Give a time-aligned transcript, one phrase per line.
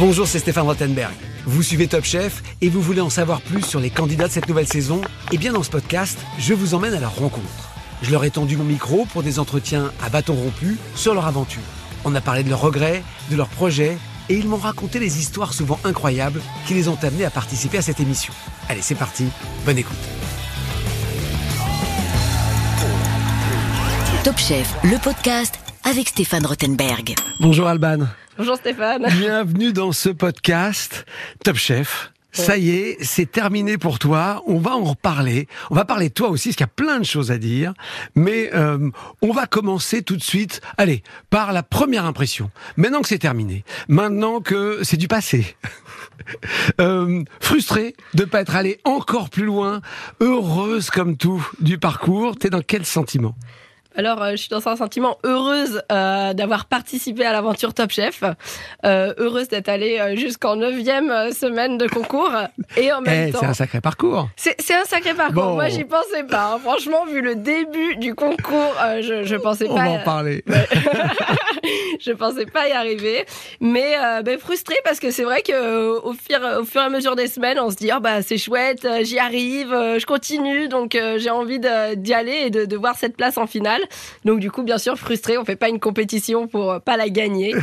[0.00, 1.12] Bonjour, c'est Stéphane Rottenberg.
[1.44, 4.48] Vous suivez Top Chef et vous voulez en savoir plus sur les candidats de cette
[4.48, 5.02] nouvelle saison?
[5.30, 7.68] Eh bien, dans ce podcast, je vous emmène à leur rencontre.
[8.00, 11.60] Je leur ai tendu mon micro pour des entretiens à bâton rompu sur leur aventure.
[12.06, 13.98] On a parlé de leurs regrets, de leurs projets
[14.30, 17.82] et ils m'ont raconté les histoires souvent incroyables qui les ont amenés à participer à
[17.82, 18.32] cette émission.
[18.70, 19.26] Allez, c'est parti,
[19.66, 19.98] bonne écoute.
[24.24, 27.14] Top Chef, le podcast avec Stéphane Rottenberg.
[27.38, 28.06] Bonjour Alban.
[28.40, 29.06] Bonjour Stéphane.
[29.18, 31.04] Bienvenue dans ce podcast
[31.44, 32.10] Top Chef.
[32.32, 34.42] Ça y est, c'est terminé pour toi.
[34.46, 35.46] On va en reparler.
[35.68, 37.74] On va parler de toi aussi, parce qu'il y a plein de choses à dire.
[38.14, 38.88] Mais euh,
[39.20, 42.50] on va commencer tout de suite, allez, par la première impression.
[42.78, 45.54] Maintenant que c'est terminé, maintenant que c'est du passé,
[46.80, 49.82] euh, frustré de pas être allé encore plus loin,
[50.20, 53.34] heureuse comme tout du parcours, t'es dans quel sentiment?
[54.00, 58.22] Alors, euh, je suis dans un sentiment heureuse euh, d'avoir participé à l'aventure Top Chef,
[58.86, 62.32] euh, heureuse d'être allée jusqu'en neuvième semaine de concours,
[62.78, 64.28] et en même Eh, temps, c'est un sacré parcours.
[64.36, 65.34] c'est un sacré parcours.
[65.44, 65.54] Bon.
[65.54, 66.52] Moi, j'y pensais pas.
[66.54, 66.58] hein.
[66.62, 69.84] Franchement, vu le début du concours, euh, je, je pensais On pas.
[69.84, 70.42] va en parler.
[72.00, 73.24] je pensais pas y arriver,
[73.60, 77.16] mais euh, ben, frustrée parce que c'est vrai que euh, au fur, et à mesure
[77.16, 80.68] des semaines, on se dit oh, bah c'est chouette, euh, j'y arrive, euh, je continue,
[80.68, 83.82] donc j'ai envie d'y aller et de, voir cette place en finale.
[84.24, 87.54] Donc du coup, bien sûr, frustrée, on fait pas une compétition pour pas la gagner,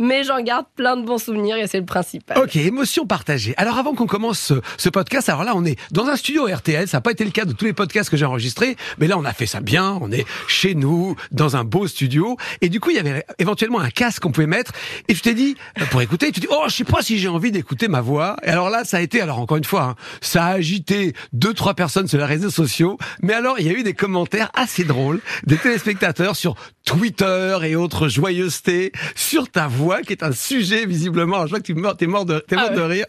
[0.00, 2.38] mais j'en garde plein de bons souvenirs et c'est le principal.
[2.38, 3.54] Ok, émotion partagée.
[3.58, 6.96] Alors avant qu'on commence ce, podcast, alors là on est dans un studio RTL, ça
[6.96, 9.24] n'a pas été le cas de tous les podcasts que j'ai enregistrés, mais là on
[9.24, 12.90] a fait ça bien, on est chez nous, dans un beau studio, et du coup
[12.90, 14.72] il y avait éventuellement un casque qu'on pouvait mettre,
[15.06, 17.28] et tu t'es dit, euh, pour écouter, tu dis, oh je sais pas si j'ai
[17.28, 19.94] envie d'écouter ma voix, et alors là ça a été, alors encore une fois, hein,
[20.22, 23.72] ça a agité deux, trois personnes sur les réseaux sociaux, mais alors il y a
[23.72, 29.89] eu des commentaires assez drôles, des téléspectateurs sur Twitter et autres joyeusetés, sur ta voix,
[29.98, 32.56] qui est un sujet visiblement, je vois que tu es mort, t'es mort de, t'es
[32.58, 33.06] Ah mort de rire.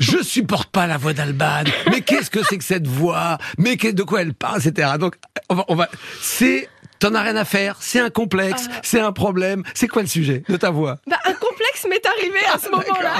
[0.00, 1.64] Je supporte pas la voix d'Alban.
[1.90, 3.38] Mais qu'est-ce que c'est que cette voix?
[3.58, 4.92] Mais de quoi elle parle, etc.
[4.98, 5.14] Donc,
[5.48, 5.88] on va, on va,
[6.20, 6.68] c'est,
[6.98, 7.76] t'en as rien à faire.
[7.80, 8.80] C'est un complexe, Ah.
[8.82, 9.62] c'est un problème.
[9.74, 10.98] C'est quoi le sujet de ta voix?
[11.06, 13.14] Bah, un complexe m'est arrivé à ce moment-là.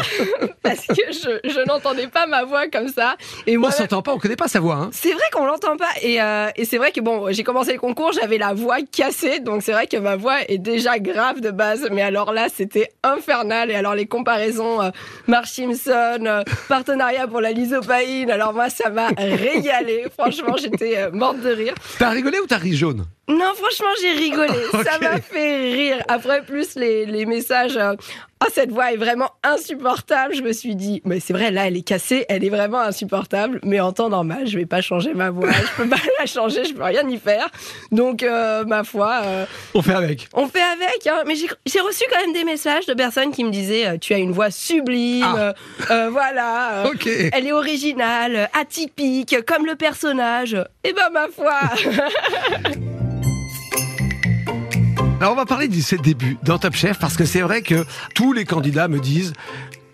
[0.63, 3.17] Parce que je, je n'entendais pas ma voix comme ça.
[3.47, 4.77] Et moi On s'entend pas, on connaît pas sa voix.
[4.77, 4.91] Hein.
[4.93, 5.89] C'est vrai qu'on l'entend pas.
[6.03, 9.41] Et, euh, et c'est vrai que bon j'ai commencé le concours j'avais la voix cassée.
[9.41, 11.89] Donc c'est vrai que ma voix est déjà grave de base.
[11.93, 13.71] Mais alors là c'était infernal.
[13.71, 14.91] Et alors les comparaisons euh,
[15.27, 20.05] Marge Simpson euh, partenariat pour la lysopaïne alors moi ça m'a régalé.
[20.19, 21.75] Franchement j'étais euh, morte de rire.
[21.99, 23.05] T'as rigolé ou t'as ri jaune?
[23.29, 24.53] Non franchement j'ai rigolé.
[24.85, 25.99] Ça m'a fait rire.
[26.09, 27.95] Après plus les, les messages euh,
[28.41, 30.35] ah cette voix est vraiment insupportable.
[30.35, 32.27] Je me suis dit mais c'est vrai là elle est cassée.
[32.29, 33.61] Elle est vraiment insupportable.
[33.65, 35.51] Mais en temps normal je vais pas changer ma voix.
[35.51, 36.65] Je peux pas la changer.
[36.65, 37.49] Je peux rien y faire.
[37.93, 40.29] Donc euh, ma foi euh, On fait avec.
[40.35, 41.23] on fait avec hein.
[41.27, 44.19] mais j'ai reçu quand même des messages de personnes qui me disaient euh, tu as
[44.19, 45.25] une voix sublime.
[45.25, 45.55] Ah.
[45.91, 46.85] euh, voilà.
[46.85, 47.07] Euh, Ok.
[47.33, 50.57] elle est originale atypique comme le personnage.
[50.85, 51.61] Et ben ma foi
[55.19, 57.87] Alors on va parler de ses débuts dans Top Chef parce que c'est vrai que
[58.15, 59.33] tous les candidats me disent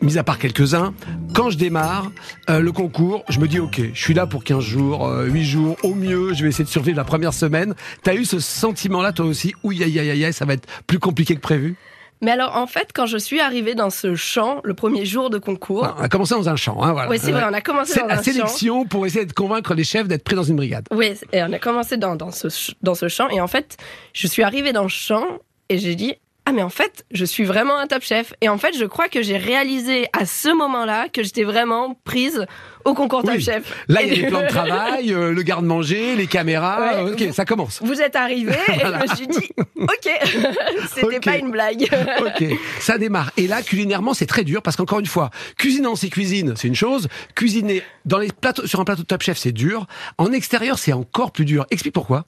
[0.01, 0.95] mis à part quelques-uns,
[1.33, 2.11] quand je démarre
[2.51, 5.45] euh, le concours, je me dis ok, je suis là pour 15 jours, euh, 8
[5.45, 7.75] jours, au mieux, je vais essayer de survivre la première semaine.
[8.03, 10.99] T'as eu ce sentiment-là toi aussi Ouh, aïe, aïe, aïe, aïe, ça va être plus
[10.99, 11.77] compliqué que prévu?
[12.23, 15.39] Mais alors, en fait, quand je suis arrivée dans ce champ, le premier jour de
[15.39, 17.11] concours, Voilà, On a commencé dans un champ, hein, voilà.
[17.11, 18.23] oui, c'est vrai, on a commencé dans la un champ.
[18.23, 20.87] sélection pour essayer de convaincre les chefs d'être pris dans une brigade.
[20.93, 22.47] Oui, et on a commencé dans, dans, ce,
[22.83, 23.29] dans ce champ.
[23.31, 23.77] Et en fait,
[24.13, 25.25] je suis arrivée dans le champ
[25.69, 28.35] et j'ai dit Ah, mais en fait, je suis vraiment un top chef.
[28.41, 32.47] Et en fait, je crois que j'ai réalisé à ce moment-là que j'étais vraiment prise
[32.85, 33.41] au concours top Oui.
[33.41, 33.63] chef.
[33.87, 37.05] Là, il y a les plans de travail, euh, le garde-manger, les caméras.
[37.05, 37.13] Ouais.
[37.13, 37.81] ok, ça commence.
[37.81, 40.11] Vous êtes arrivés et je me suis dit Ok,
[40.93, 41.89] c'était pas une blague.
[42.21, 42.45] Ok,
[42.81, 43.31] ça démarre.
[43.37, 46.67] Et là, culinairement, c'est très dur parce qu'encore une fois, cuisiner en ses cuisines, c'est
[46.67, 47.07] une chose.
[47.37, 49.87] Cuisiner dans les plateaux, sur un plateau de Top Chef, c'est dur.
[50.19, 51.67] En extérieur, c'est encore plus dur.
[51.71, 52.25] Explique pourquoi.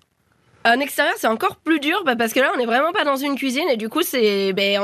[0.66, 3.16] En extérieur, c'est encore plus dur bah, parce que là, on n'est vraiment pas dans
[3.16, 4.81] une cuisine et du coup, c'est, ben,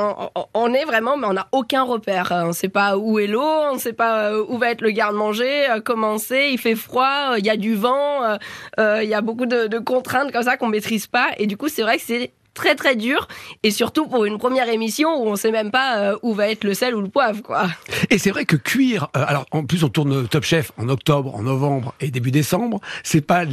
[0.52, 2.28] on, est vraiment, mais on n'a aucun repère.
[2.32, 4.82] On ne sait pas où est l'eau, on ne sait pas euh, où va être
[4.82, 6.52] le garde-manger, euh, comment c'est.
[6.52, 8.36] Il fait froid, euh, il y a du vent,
[8.78, 11.30] il y a beaucoup de, de contraintes comme ça qu'on maîtrise pas.
[11.38, 13.28] Et du coup, c'est vrai que c'est très très dur
[13.62, 16.64] et surtout pour une première émission où on sait même pas euh, où va être
[16.64, 17.68] le sel ou le poivre quoi.
[18.10, 21.34] Et c'est vrai que cuire, euh, alors en plus on tourne Top Chef en octobre,
[21.34, 23.44] en novembre et début décembre, c'est pas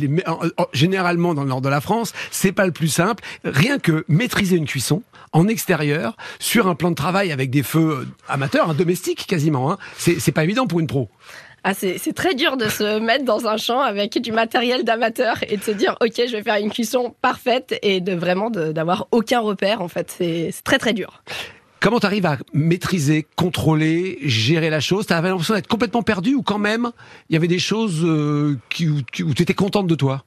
[0.73, 3.23] généralement dans le nord de la France, c'est pas le plus simple.
[3.43, 5.03] Rien que maîtriser une cuisson
[5.33, 9.71] en extérieur sur un plan de travail avec des feux euh, amateurs, un domestique quasiment,
[9.71, 11.09] hein, c'est pas évident pour une pro.
[11.69, 15.57] Ah, c'est très dur de se mettre dans un champ avec du matériel d'amateur et
[15.57, 19.41] de se dire ok je vais faire une cuisson parfaite et de vraiment d'avoir aucun
[19.41, 20.15] repère en fait.
[20.17, 21.21] C'est très très dur.
[21.81, 25.07] Comment t'arrives à maîtriser, contrôler, gérer la chose?
[25.07, 26.91] T'avais l'impression d'être complètement perdu ou quand même
[27.29, 29.01] il y avait des choses euh, qui, où
[29.33, 30.23] tu étais contente de toi?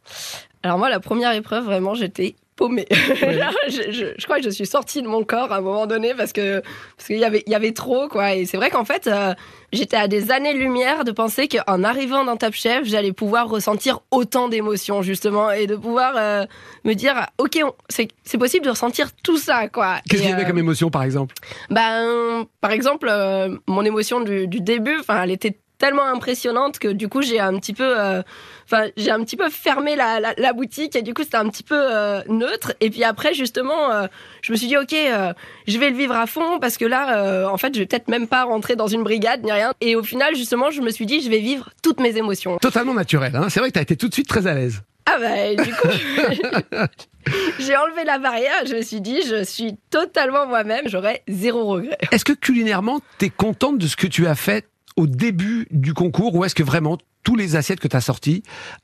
[0.63, 2.87] Alors moi, la première épreuve, vraiment, j'étais paumée.
[2.91, 6.13] je, je, je, crois que je suis sortie de mon corps à un moment donné
[6.15, 6.61] parce que
[6.97, 8.35] parce qu'il y avait il y avait trop quoi.
[8.35, 9.35] Et c'est vrai qu'en fait, euh,
[9.73, 14.49] j'étais à des années-lumière de penser qu'en arrivant dans Top Chef, j'allais pouvoir ressentir autant
[14.49, 16.45] d'émotions justement et de pouvoir euh,
[16.85, 19.97] me dire ok, c'est possible de ressentir tout ça quoi.
[20.09, 21.35] Qu'est-ce qu'il y avait euh, comme émotion par exemple?
[21.71, 26.89] Ben par exemple, euh, mon émotion du, du début, enfin, elle était tellement impressionnante que
[26.89, 28.23] du coup j'ai un petit peu euh,
[28.67, 31.49] enfin j'ai un petit peu fermé la, la, la, boutique et du coup c'était un
[31.49, 32.75] petit peu euh, neutre.
[32.81, 34.07] Et puis après justement euh,
[34.43, 37.57] je me suis dit ok je vais le vivre à fond parce que là en
[37.57, 39.73] fait je vais peut-être même pas rentrer dans une brigade ni rien.
[39.81, 42.59] Et au final justement je me suis dit je vais vivre toutes mes émotions.
[42.59, 43.49] Totalement naturel hein.
[43.49, 44.83] C'est vrai que tu as été tout de suite très à l'aise.
[45.07, 45.89] Ah bah du coup
[47.59, 51.99] J'ai enlevé la barrière, je me suis dit, je suis totalement moi-même, j'aurai zéro regret.
[52.13, 54.67] Est-ce que culinairement, tu es contente de ce que tu as fait
[55.01, 58.43] au début du concours ou est-ce que vraiment tous les assiettes que tu as sorties,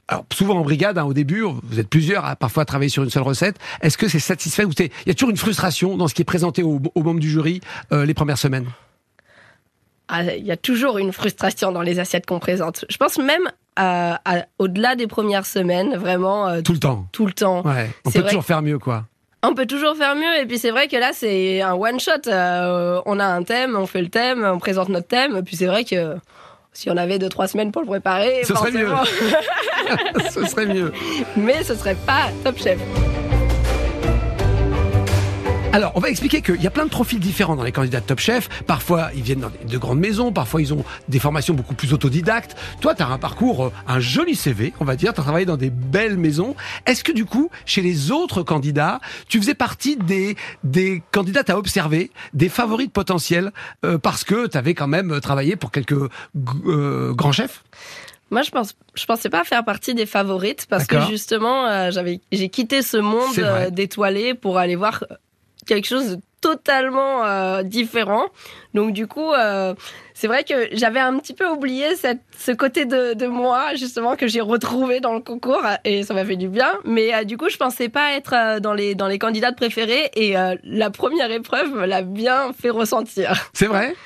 [0.08, 3.10] alors souvent en brigade, hein, au début, vous êtes plusieurs à parfois travailler sur une
[3.10, 6.14] seule recette, est-ce que c'est satisfait ou il y a toujours une frustration dans ce
[6.14, 7.60] qui est présenté aux, membres du jury
[7.92, 8.66] euh, les premières semaines?
[10.08, 12.84] Ah, il y a toujours une frustration dans les assiettes qu'on présente.
[12.88, 14.14] Je pense même euh,
[14.58, 16.48] au-delà des premières semaines, vraiment.
[16.48, 17.08] Euh, tout le temps.
[17.12, 17.66] Tout le temps.
[17.66, 17.90] Ouais.
[18.04, 19.06] On peut toujours faire mieux, quoi.
[19.42, 22.26] On peut toujours faire mieux et puis c'est vrai que là c'est un one shot.
[22.26, 25.36] Euh, on a un thème, on fait le thème, on présente notre thème.
[25.36, 26.16] Et puis c'est vrai que
[26.72, 28.88] si on avait deux trois semaines pour le préparer, ce serait mieux.
[30.30, 30.92] ce serait mieux.
[31.36, 32.78] Mais ce serait pas Top Chef.
[35.76, 38.06] Alors, on va expliquer qu'il y a plein de profils différents dans les candidats de
[38.06, 38.49] Top Chef.
[38.62, 42.56] Parfois, ils viennent de grandes maisons, parfois ils ont des formations beaucoup plus autodidactes.
[42.81, 45.44] Toi, tu as un parcours, euh, un joli CV, on va dire, tu as travaillé
[45.44, 46.56] dans des belles maisons.
[46.87, 50.34] Est-ce que du coup, chez les autres candidats, tu faisais partie des,
[50.64, 53.52] des candidats à observer, des favoris potentiels,
[53.84, 57.64] euh, parce que tu avais quand même travaillé pour quelques euh, grands chefs?
[58.31, 62.49] Moi, je pense, je pensais pas faire partie des favorites parce que justement, j'avais, j'ai
[62.49, 65.05] quitté ce monde d'étoilés pour aller voir
[65.66, 68.26] quelque chose de totalement euh, différent.
[68.72, 69.74] Donc du coup, euh,
[70.14, 74.16] c'est vrai que j'avais un petit peu oublié cette, ce côté de, de moi justement
[74.16, 76.72] que j'ai retrouvé dans le concours et ça m'a fait du bien.
[76.84, 80.10] Mais euh, du coup, je pensais pas être euh, dans les dans les candidats préférés
[80.14, 83.50] et euh, la première épreuve me l'a bien fait ressentir.
[83.52, 83.96] C'est vrai?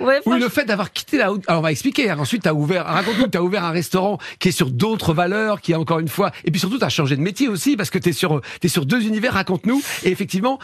[0.00, 1.26] Ouais, oui, le fait d'avoir quitté la.
[1.26, 2.10] Alors, on va expliquer.
[2.10, 2.18] Hein.
[2.18, 2.84] Ensuite, as ouvert.
[2.84, 6.32] Raconte-nous t'as ouvert un restaurant qui est sur d'autres valeurs, qui a encore une fois.
[6.44, 9.06] Et puis surtout, t'as changé de métier aussi parce que t'es sur es sur deux
[9.06, 9.34] univers.
[9.34, 9.82] Raconte-nous.
[10.04, 10.58] Et effectivement,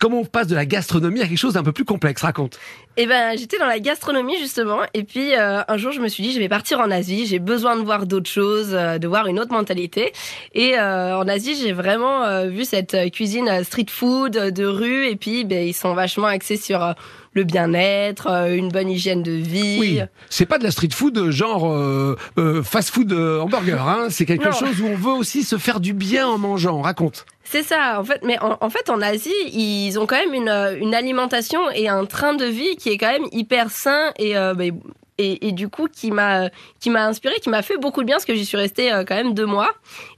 [0.00, 2.22] comment on passe de la gastronomie à quelque chose d'un peu plus complexe.
[2.22, 2.58] Raconte.
[2.98, 4.80] Eh ben, j'étais dans la gastronomie justement.
[4.94, 7.26] Et puis euh, un jour, je me suis dit, je vais partir en Asie.
[7.26, 10.12] J'ai besoin de voir d'autres choses, euh, de voir une autre mentalité.
[10.54, 15.06] Et euh, en Asie, j'ai vraiment vu cette cuisine street food de rue.
[15.06, 16.94] Et puis, ben, ils sont vachement axés sur
[17.36, 19.76] le bien-être, euh, une bonne hygiène de vie.
[19.78, 20.00] Oui,
[20.30, 24.06] c'est pas de la street food genre euh, euh, fast food hamburger, hein.
[24.10, 26.80] c'est quelque chose où on veut aussi se faire du bien en mangeant.
[26.80, 27.26] Raconte.
[27.44, 28.22] C'est ça, en fait.
[28.24, 30.48] Mais en, fait, en Asie, ils ont quand même une,
[30.80, 34.72] une, alimentation et un train de vie qui est quand même hyper sain et ben,
[35.18, 38.24] et, du coup qui m'a qui m'a inspiré, qui m'a fait beaucoup de bien parce
[38.24, 39.70] que j'y suis restée euh, quand même deux mois.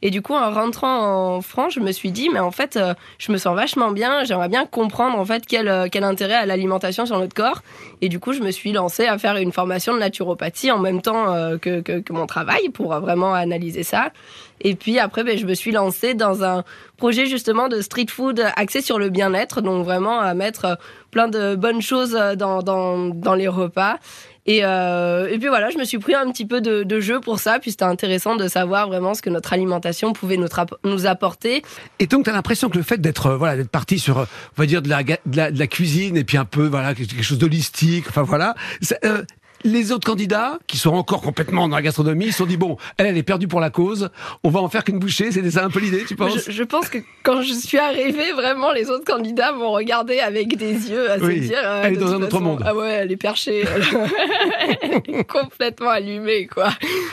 [0.02, 2.94] Et du coup, en rentrant en France, je me suis dit, mais en fait, euh,
[3.18, 4.24] je me sens vachement bien.
[4.24, 7.62] J'aimerais bien comprendre en fait quel euh, quel intérêt a l'alimentation sur notre corps.
[8.00, 11.00] Et du coup, je me suis lancée à faire une formation de naturopathie en même
[11.00, 11.26] temps
[11.58, 14.12] que, que, que mon travail pour vraiment analyser ça.
[14.60, 16.64] Et puis après, ben, je me suis lancée dans un
[16.96, 20.78] projet justement de street food axé sur le bien-être, donc vraiment à mettre
[21.10, 23.98] plein de bonnes choses dans, dans, dans les repas.
[24.48, 27.20] Et, euh, et puis voilà, je me suis pris un petit peu de, de jeu
[27.20, 31.62] pour ça, puis c'était intéressant de savoir vraiment ce que notre alimentation pouvait nous, apporter.
[31.98, 34.24] Et donc, tu as l'impression que le fait d'être euh, voilà, d'être parti sur, euh,
[34.56, 36.94] on va dire, de la, de la, de la cuisine et puis un peu, voilà,
[36.94, 38.54] quelque chose d'holistique, enfin voilà,
[39.04, 39.22] euh,
[39.64, 42.76] les autres candidats, qui sont encore complètement dans la gastronomie, ils se sont dit bon,
[42.96, 44.10] elle, elle est perdue pour la cause,
[44.44, 45.32] on va en faire qu'une bouchée.
[45.32, 48.72] C'était ça un peu l'idée, tu penses je, pense que quand je suis arrivée, vraiment,
[48.72, 51.58] les autres candidats m'ont regardé avec des yeux à se dire.
[51.62, 52.62] Euh, elle est dans un autre monde.
[52.64, 53.64] Ah ouais, elle est perchée,
[55.28, 56.68] complètement allumée, quoi.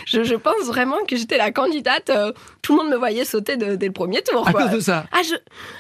[0.06, 2.10] Je, je, pense vraiment que j'étais la candidate.
[2.10, 4.48] Euh, tout le monde me voyait sauter dès le premier tour.
[4.48, 5.06] À cause de ça.
[5.12, 5.36] Ah, je,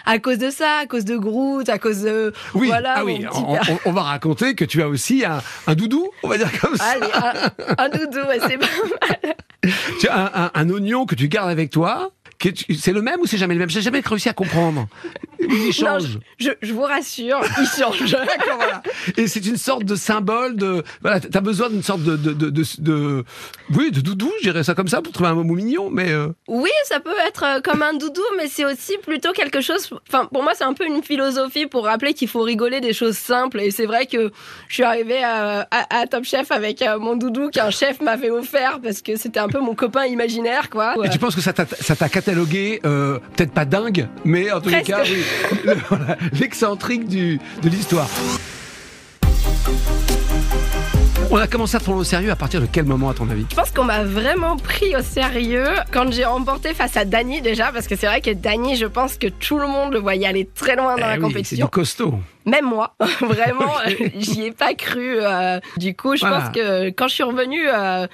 [0.05, 2.34] à cause de ça, à cause de Groot, à cause de.
[2.53, 2.67] Oui.
[2.67, 3.25] Voilà, ah oui.
[3.34, 7.12] On, on, va raconter que tu as aussi un, un doudou, on va dire Allez,
[7.78, 9.36] un, doudou, c'est pas mal.
[10.00, 12.12] Tu as un, un, oignon que tu gardes avec toi,
[12.80, 13.70] c'est le même ou c'est jamais le même?
[13.70, 14.88] J'ai jamais réussi à comprendre.
[15.40, 16.20] Il Non, change.
[16.40, 18.16] je, je vous rassure, il change.
[18.56, 18.82] Voilà.
[19.18, 20.84] Et c'est une sorte de symbole de.
[21.02, 23.24] Voilà, t'as besoin d'une sorte de, de, de, de, de-
[23.75, 26.10] oui, de doudou, je dirais ça comme ça pour trouver un mot mignon, mais.
[26.12, 29.90] euh, Oui, ça peut être euh, comme un doudou, mais c'est aussi plutôt quelque chose.
[30.08, 33.18] Enfin, pour moi, c'est un peu une philosophie pour rappeler qu'il faut rigoler des choses
[33.18, 33.60] simples.
[33.60, 34.32] Et c'est vrai que
[34.70, 38.30] je suis arrivée à, à- à Top Chef avec euh, mon doudou qu'un chef m'avait
[38.32, 40.96] offert parce que c'était un peu mon copain imaginaire, quoi.
[41.04, 41.66] Et tu penses que ça t'a,
[42.39, 45.24] euh, peut-être pas dingue, mais en tous les cas, oui,
[45.65, 48.10] le- voilà, l'excentrique du, de l'histoire.
[51.32, 53.30] On a commencé à te prendre au sérieux à partir de quel moment, à ton
[53.30, 53.46] avis?
[53.50, 57.72] Je pense qu'on m'a vraiment pris au sérieux quand j'ai remporté face à Dany déjà,
[57.72, 60.48] parce que c'est vrai que Dany, je pense que tout le monde le voyait aller
[60.54, 61.58] très loin dans Eh la oui, compétition.
[61.58, 62.13] C'est du costaud.
[62.46, 63.72] Même moi, vraiment,
[64.18, 65.18] j'y ai pas cru.
[65.20, 66.42] euh, du coup, je Voilà.
[66.42, 68.06] pense que quand je suis revenue, euh,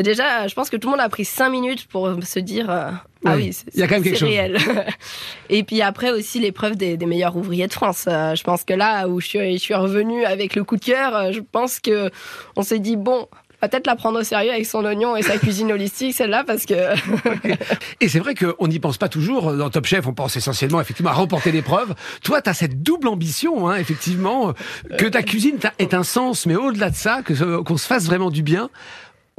[0.00, 2.70] mais déjà, je pense que tout le monde a pris cinq minutes pour se dire
[2.70, 2.90] euh,
[3.26, 4.30] ah Oui, c'est il y a quand même c'est quelque chose.
[4.30, 4.56] réel.
[5.50, 8.06] Et puis après aussi l'épreuve des, des meilleurs ouvriers de France.
[8.08, 10.84] Euh, je pense que là où je suis, je suis revenue avec le coup de
[10.86, 12.10] cœur, euh, je pense que
[12.56, 13.28] on s'est dit bon.
[13.60, 16.64] va Peut-être la prendre au sérieux avec son oignon et sa cuisine holistique, celle-là, parce
[16.64, 16.94] que
[18.00, 19.52] Et c'est vrai qu'on n'y pense pas toujours.
[19.52, 21.94] Dans Top Chef, on pense essentiellement effectivement à remporter l'épreuve.
[22.24, 24.54] Toi, tu as cette double ambition, hein, effectivement,
[24.96, 28.30] que ta cuisine ait un sens, mais au-delà de ça, que qu'on se fasse vraiment
[28.30, 28.70] du bien.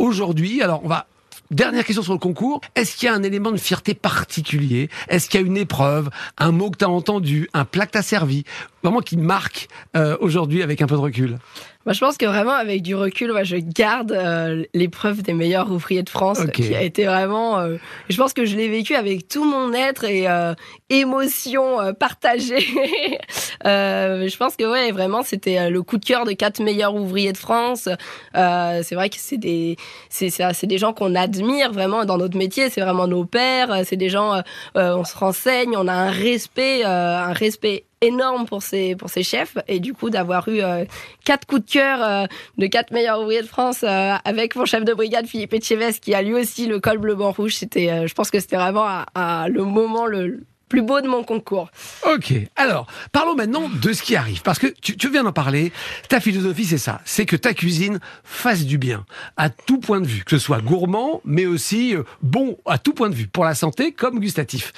[0.01, 1.05] Aujourd'hui, alors on va...
[1.51, 2.61] Dernière question sur le concours.
[2.75, 4.89] Est-ce qu'il y a un élément de fierté particulier?
[5.09, 7.91] Est-ce qu'il y a une épreuve, un mot que tu as entendu, un plat que
[7.91, 8.43] tu as servi,
[8.81, 11.37] vraiment qui marque euh, aujourd'hui avec un peu de recul?
[11.85, 15.71] Moi, je pense que vraiment, avec du recul, moi, je garde euh, l'épreuve des meilleurs
[15.71, 17.57] ouvriers de France, qui a été vraiment.
[17.59, 17.77] euh,
[18.09, 20.53] je pense que je l'ai vécu avec tout mon être et euh,
[20.89, 22.67] émotion partagée.
[23.63, 27.37] Je pense que ouais, vraiment, c'était le coup de cœur de quatre meilleurs ouvriers de
[27.37, 27.89] France.
[28.33, 29.77] C'est vrai que c'est des,
[30.09, 32.69] c'est c'est c'est des gens qu'on admire vraiment dans notre métier.
[32.69, 33.81] C'est vraiment nos pères.
[33.85, 34.41] C'est des gens.
[34.75, 39.57] on se renseigne, on a un respect, un respect énorme pour ces pour ces chefs
[39.67, 40.85] et du coup d'avoir eu euh,
[41.23, 42.25] quatre coups de cœur euh,
[42.57, 46.13] de quatre meilleurs ouvriers de France euh, avec mon chef de brigade Philippe Etcheves qui
[46.15, 49.47] a lui aussi le col bleu blanc rouge c'était je pense que c'était vraiment à-
[49.49, 51.69] le moment le plus beau de mon concours.
[52.09, 52.33] Ok.
[52.55, 54.41] Alors, parlons maintenant de ce qui arrive.
[54.41, 55.73] Parce que tu, tu viens d'en parler.
[56.07, 57.01] Ta philosophie, c'est ça.
[57.03, 59.03] C'est que ta cuisine fasse du bien.
[59.35, 60.23] À tout point de vue.
[60.23, 63.27] Que ce soit gourmand, mais aussi bon à tout point de vue.
[63.27, 64.71] Pour la santé comme gustatif.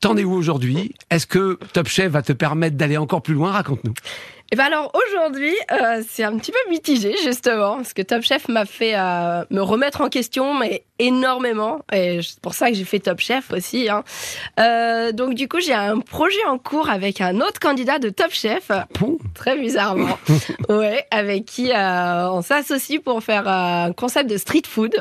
[0.00, 0.94] T'en es où aujourd'hui?
[1.10, 3.50] Est-ce que Top Chef va te permettre d'aller encore plus loin?
[3.52, 3.92] Raconte-nous.
[4.52, 8.48] Et ben alors aujourd'hui, euh, c'est un petit peu mitigé justement, parce que Top Chef
[8.48, 11.82] m'a fait euh, me remettre en question, mais énormément.
[11.92, 13.88] Et c'est pour ça que j'ai fait Top Chef aussi.
[13.88, 14.02] Hein.
[14.58, 18.32] Euh, donc du coup, j'ai un projet en cours avec un autre candidat de Top
[18.32, 19.18] Chef, Bon.
[19.34, 20.18] très bizarrement,
[20.68, 25.00] ouais, avec qui on s'associe pour faire un concept de street food,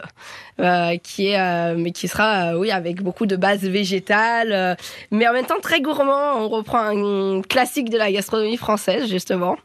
[0.59, 4.77] euh, qui est, euh, mais qui sera, euh, oui, avec beaucoup de bases végétales,
[5.11, 6.35] mais en même temps très gourmand.
[6.37, 9.57] On reprend un classique de la gastronomie française justement.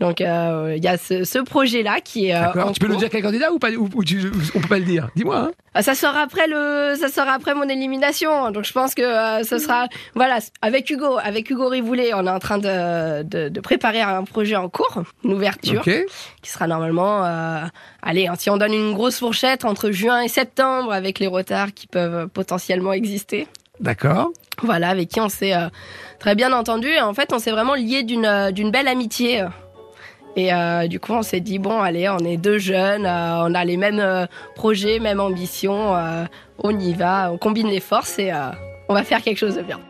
[0.00, 2.36] Donc il y a ce, ce projet-là qui est.
[2.36, 2.96] en Tu peux cours.
[2.96, 5.08] dire quel candidat ou pas ou, ou tu- On peut pas le dire?
[5.16, 5.36] Dis-moi.
[5.36, 5.50] hein.
[5.74, 8.50] Ah, Ça sera après le, ça sera après mon élimination.
[8.50, 9.02] Donc je pense que
[9.44, 13.60] ce sera, voilà, avec Hugo, avec Hugo Rivoulet, on est en train de, de, de
[13.60, 17.60] préparer un projet en cours, une ouverture, qui sera normalement, euh,
[18.02, 21.86] allez, si on donne une grosse fourchette entre juin et septembre, avec les retards qui
[21.86, 23.46] peuvent potentiellement exister.
[23.80, 24.32] D'accord.
[24.62, 25.68] Voilà, avec qui on s'est euh,
[26.18, 26.88] très bien entendu.
[26.88, 29.44] Et en fait, on s'est vraiment lié d'une euh, d'une belle amitié.
[30.36, 33.54] Et euh, du coup, on s'est dit bon, allez, on est deux jeunes, euh, on
[33.54, 36.24] a les mêmes euh, projets, mêmes ambitions, euh,
[36.58, 38.50] on y va, on combine les forces et euh,
[38.88, 39.80] on va faire quelque chose de bien.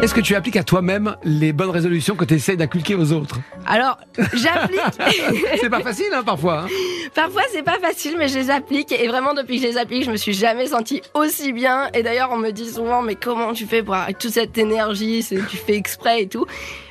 [0.00, 3.40] Est-ce que tu appliques à toi-même les bonnes résolutions que tu essaies d'inculquer aux autres
[3.66, 3.98] Alors,
[4.32, 4.78] j'applique.
[5.60, 6.60] C'est pas facile, hein, parfois.
[6.60, 6.66] hein.
[7.14, 8.92] Parfois, c'est pas facile, mais je les applique.
[8.92, 11.88] Et vraiment, depuis que je les applique, je me suis jamais sentie aussi bien.
[11.94, 15.26] Et d'ailleurs, on me dit souvent, mais comment tu fais pour avec toute cette énergie
[15.28, 16.46] Tu fais exprès et tout.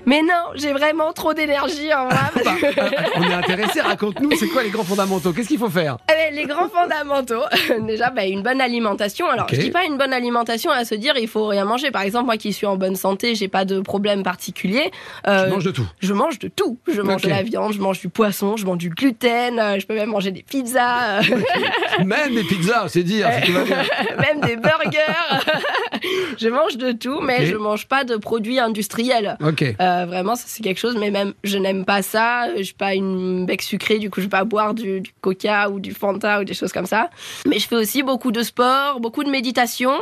[0.05, 2.13] Mais non, j'ai vraiment trop d'énergie en moi.
[2.43, 2.81] Bah, euh,
[3.17, 3.81] on est intéressé.
[3.81, 5.33] Raconte-nous, c'est quoi les grands fondamentaux?
[5.33, 5.97] Qu'est-ce qu'il faut faire?
[6.09, 7.43] Eh ben, les grands fondamentaux.
[7.87, 9.29] Déjà, bah, une bonne alimentation.
[9.29, 11.91] Alors, je dis pas une bonne alimentation à se dire il faut rien manger.
[11.91, 14.91] Par exemple, moi qui suis en bonne santé, j'ai pas de problème particulier.
[15.27, 15.87] Euh, Je mange de tout.
[16.01, 16.77] je mange de tout.
[16.91, 19.85] Je mange de la viande, je mange du poisson, je mange du gluten, euh, je
[19.87, 23.27] peux même manger des pizzas, euh, Même des pizzas, c'est dire.
[24.19, 25.57] même des burgers.
[26.37, 27.45] je mange de tout, mais Ok.
[27.45, 29.37] je mange pas de produits industriels.
[29.45, 29.61] Ok.
[29.63, 32.47] Euh, vraiment, ça c'est quelque chose, mais même je n'aime pas ça.
[32.57, 35.69] Je suis pas une bec sucrée, du coup je vais pas boire du, du coca
[35.69, 37.09] ou du Fanta ou des choses comme ça.
[37.47, 39.93] Mais je fais aussi beaucoup de sport, beaucoup de méditation,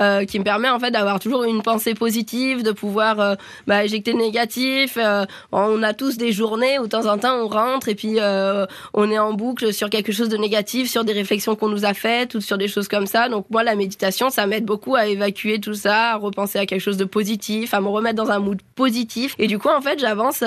[0.00, 3.34] euh, qui me permet en fait d'avoir toujours une pensée positive de pouvoir euh,
[3.66, 4.98] bah, éjecter le négatif.
[4.98, 8.16] Euh, on a tous des journées où de temps en temps on rentre et puis
[8.18, 11.84] euh, on est en boucle sur quelque chose de négatif, sur des réflexions qu'on nous
[11.84, 13.28] a faites ou sur des choses comme ça.
[13.28, 16.80] Donc moi, la méditation, ça m'aide beaucoup à évacuer tout ça, à repenser à quelque
[16.80, 19.34] chose de positif, à me remettre dans un mood positif.
[19.38, 20.44] Et du coup, en fait, j'avance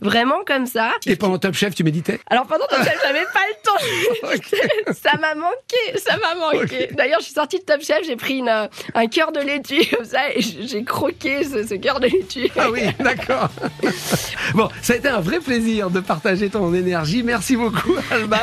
[0.00, 0.92] vraiment comme ça.
[1.06, 2.20] Et pendant Top Chef, tu méditais?
[2.28, 4.92] Alors pendant Top Chef, j'avais pas le temps.
[4.92, 6.88] ça m'a manqué, ça m'a manqué.
[6.92, 10.04] D'ailleurs, je suis sortie de Top Chef, j'ai pris une, un cœur de laitue comme
[10.04, 12.50] ça et j'ai croqué ce, ce cœur de laitue.
[12.58, 13.48] Ah oui, d'accord.
[14.54, 17.22] Bon, ça a été un vrai plaisir de partager ton énergie.
[17.22, 18.36] Merci beaucoup, Alban.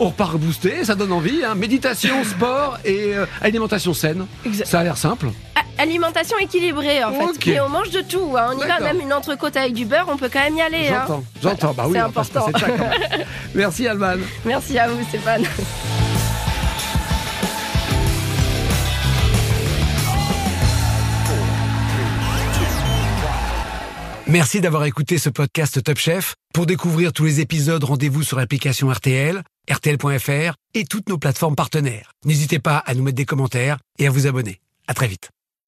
[0.00, 1.42] On repart boosté, ça donne envie.
[1.44, 1.54] hein.
[1.54, 4.26] Méditation, sport et euh, alimentation saine.
[4.44, 4.66] Exact.
[4.68, 5.26] Ça a l'air simple.
[5.78, 7.60] Alimentation équilibrée en fait.
[7.60, 8.34] On mange de tout.
[8.36, 8.50] hein.
[8.54, 10.88] On y va même une entrecôte avec du beurre, on peut quand même y aller.
[10.88, 11.04] hein.
[11.06, 11.72] J'entends, j'entends.
[11.74, 12.46] Bah oui, C'est pas important.
[12.58, 12.66] ça.
[13.54, 14.16] Merci, Alban.
[14.44, 15.44] Merci à vous Stéphane.
[24.28, 26.34] Merci d'avoir écouté ce podcast Top Chef.
[26.52, 32.12] Pour découvrir tous les épisodes, rendez-vous sur l'application RTL, RTL.fr et toutes nos plateformes partenaires.
[32.26, 34.60] N'hésitez pas à nous mettre des commentaires et à vous abonner.
[34.86, 35.30] À très vite.